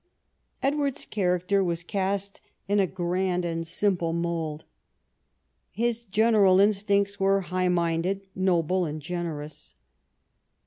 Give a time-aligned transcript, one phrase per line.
[0.63, 4.65] Edward's character was cast in a grand and simple mould.
[5.69, 9.75] His general instincts were high minded, noble, and generous.